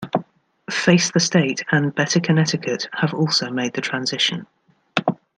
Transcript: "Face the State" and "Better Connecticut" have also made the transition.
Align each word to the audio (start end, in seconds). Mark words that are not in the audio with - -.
"Face 0.71 1.11
the 1.11 1.19
State" 1.19 1.63
and 1.71 1.93
"Better 1.93 2.19
Connecticut" 2.19 2.89
have 2.93 3.13
also 3.13 3.51
made 3.51 3.73
the 3.73 3.81
transition. 3.81 4.47